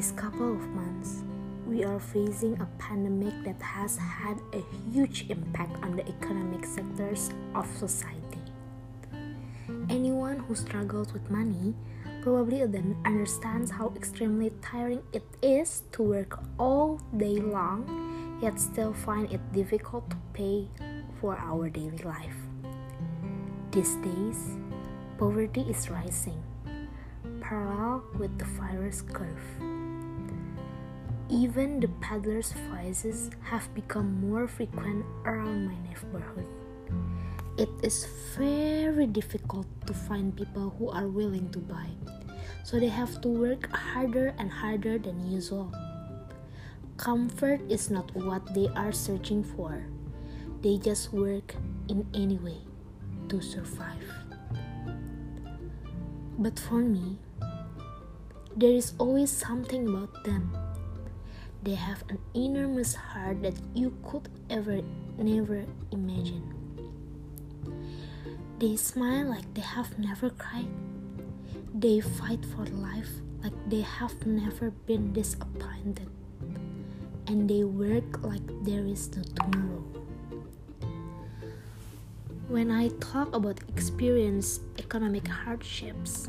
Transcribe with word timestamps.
these 0.00 0.12
couple 0.12 0.54
of 0.54 0.66
months, 0.70 1.24
we 1.66 1.84
are 1.84 2.00
facing 2.00 2.58
a 2.58 2.66
pandemic 2.78 3.34
that 3.44 3.60
has 3.60 3.98
had 3.98 4.40
a 4.54 4.62
huge 4.90 5.26
impact 5.28 5.76
on 5.84 5.94
the 5.94 6.08
economic 6.08 6.64
sectors 6.64 7.28
of 7.54 7.66
society. 7.76 8.40
Anyone 9.90 10.38
who 10.38 10.54
struggles 10.54 11.12
with 11.12 11.30
money 11.30 11.74
probably 12.22 12.62
understands 13.04 13.70
how 13.70 13.92
extremely 13.94 14.50
tiring 14.62 15.02
it 15.12 15.26
is 15.42 15.82
to 15.92 16.02
work 16.02 16.40
all 16.58 16.98
day 17.18 17.36
long 17.36 17.84
yet 18.40 18.58
still 18.58 18.94
find 18.94 19.30
it 19.30 19.52
difficult 19.52 20.08
to 20.08 20.16
pay 20.32 20.66
for 21.20 21.36
our 21.36 21.68
daily 21.68 21.98
life. 21.98 22.40
These 23.70 23.96
days, 23.96 24.56
poverty 25.18 25.60
is 25.68 25.90
rising, 25.90 26.42
parallel 27.42 28.02
with 28.16 28.38
the 28.38 28.46
virus 28.46 29.02
curve. 29.02 29.79
Even 31.30 31.78
the 31.78 31.86
peddlers' 32.02 32.52
voices 32.74 33.30
have 33.46 33.72
become 33.72 34.18
more 34.18 34.48
frequent 34.48 35.06
around 35.24 35.70
my 35.70 35.78
neighborhood. 35.86 36.46
It 37.56 37.70
is 37.86 38.04
very 38.34 39.06
difficult 39.06 39.66
to 39.86 39.94
find 39.94 40.34
people 40.34 40.74
who 40.74 40.90
are 40.90 41.06
willing 41.06 41.46
to 41.54 41.60
buy, 41.60 41.86
so 42.64 42.80
they 42.80 42.90
have 42.90 43.20
to 43.22 43.28
work 43.28 43.70
harder 43.70 44.34
and 44.42 44.50
harder 44.50 44.98
than 44.98 45.30
usual. 45.30 45.70
Comfort 46.96 47.62
is 47.70 47.90
not 47.94 48.10
what 48.16 48.42
they 48.52 48.66
are 48.74 48.90
searching 48.90 49.44
for. 49.44 49.86
They 50.62 50.78
just 50.78 51.12
work 51.14 51.54
in 51.86 52.10
any 52.12 52.42
way 52.42 52.58
to 53.30 53.40
survive. 53.40 54.02
But 56.42 56.58
for 56.58 56.82
me, 56.82 57.22
there 58.56 58.74
is 58.74 58.94
always 58.98 59.30
something 59.30 59.86
about 59.86 60.24
them. 60.24 60.69
They 61.62 61.74
have 61.74 62.02
an 62.08 62.18
enormous 62.34 62.94
heart 62.94 63.42
that 63.42 63.54
you 63.74 63.92
could 64.04 64.28
ever 64.48 64.80
never 65.18 65.64
imagine. 65.92 66.42
They 68.58 68.76
smile 68.76 69.28
like 69.28 69.52
they 69.54 69.60
have 69.60 69.98
never 69.98 70.30
cried. 70.30 70.68
They 71.74 72.00
fight 72.00 72.44
for 72.44 72.64
life 72.66 73.10
like 73.42 73.52
they 73.68 73.80
have 73.80 74.26
never 74.26 74.70
been 74.70 75.12
disappointed 75.12 76.08
and 77.26 77.48
they 77.48 77.64
work 77.64 78.22
like 78.22 78.44
there 78.64 78.84
is 78.84 79.08
no 79.16 79.22
tomorrow. 79.22 79.84
When 82.48 82.70
I 82.70 82.88
talk 82.98 83.34
about 83.34 83.60
experience 83.68 84.60
economic 84.78 85.28
hardships, 85.28 86.26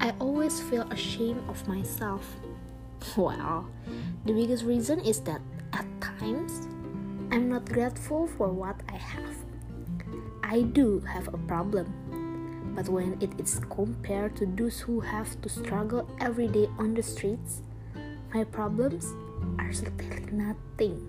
I 0.00 0.10
always 0.18 0.60
feel 0.60 0.82
ashamed 0.90 1.40
of 1.48 1.66
myself. 1.68 2.26
Well, 3.16 3.68
the 4.24 4.32
biggest 4.32 4.64
reason 4.64 4.98
is 5.00 5.20
that 5.20 5.40
at 5.72 5.86
times 6.00 6.66
I'm 7.30 7.48
not 7.48 7.70
grateful 7.70 8.26
for 8.26 8.48
what 8.48 8.80
I 8.88 8.96
have. 8.96 9.36
I 10.42 10.62
do 10.62 10.98
have 11.00 11.28
a 11.28 11.38
problem, 11.46 11.86
but 12.74 12.88
when 12.88 13.16
it 13.20 13.38
is 13.38 13.60
compared 13.70 14.34
to 14.36 14.46
those 14.46 14.80
who 14.80 14.98
have 15.00 15.40
to 15.42 15.48
struggle 15.48 16.08
every 16.18 16.48
day 16.48 16.66
on 16.78 16.94
the 16.94 17.02
streets, 17.02 17.62
my 18.34 18.42
problems 18.42 19.06
are 19.60 19.72
certainly 19.72 20.26
nothing. 20.32 21.08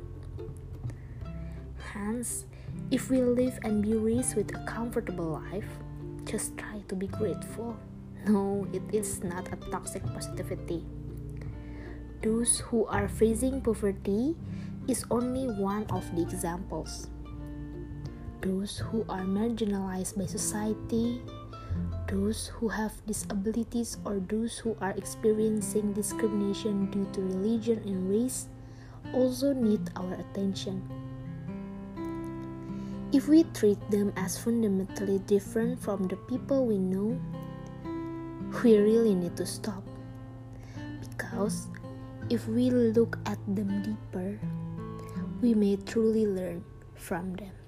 Hence, 1.93 2.45
if 2.91 3.09
we 3.09 3.21
live 3.21 3.57
and 3.63 3.81
be 3.81 3.95
raised 3.95 4.35
with 4.35 4.53
a 4.53 4.63
comfortable 4.65 5.41
life, 5.41 5.69
just 6.25 6.55
try 6.57 6.81
to 6.87 6.95
be 6.95 7.07
grateful. 7.07 7.77
No, 8.27 8.67
it 8.73 8.83
is 8.93 9.23
not 9.23 9.51
a 9.51 9.55
toxic 9.71 10.05
positivity. 10.13 10.83
Those 12.25 12.57
who 12.57 12.89
are 12.89 13.07
facing 13.07 13.61
poverty 13.61 14.33
is 14.89 15.05
only 15.13 15.45
one 15.61 15.85
of 15.93 16.01
the 16.17 16.25
examples. 16.25 17.05
Those 18.41 18.81
who 18.81 19.05
are 19.05 19.29
marginalized 19.29 20.17
by 20.17 20.25
society 20.25 21.21
those 22.07 22.47
who 22.47 22.67
have 22.69 22.93
disabilities 23.07 23.97
or 24.05 24.21
those 24.29 24.57
who 24.59 24.77
are 24.79 24.91
experiencing 24.91 25.93
discrimination 25.93 26.85
due 26.91 27.07
to 27.13 27.21
religion 27.21 27.81
and 27.85 28.09
race 28.09 28.47
also 29.13 29.53
need 29.53 29.81
our 29.95 30.13
attention. 30.13 30.85
If 33.11 33.27
we 33.27 33.43
treat 33.57 33.79
them 33.89 34.13
as 34.17 34.37
fundamentally 34.37 35.19
different 35.25 35.81
from 35.81 36.07
the 36.07 36.17
people 36.29 36.65
we 36.65 36.77
know, 36.77 37.17
we 38.63 38.77
really 38.77 39.15
need 39.15 39.35
to 39.37 39.45
stop. 39.45 39.83
Because 41.01 41.67
if 42.29 42.47
we 42.47 42.69
look 42.69 43.17
at 43.25 43.37
them 43.47 43.81
deeper, 43.83 44.39
we 45.41 45.53
may 45.53 45.77
truly 45.77 46.25
learn 46.25 46.63
from 46.95 47.33
them. 47.33 47.64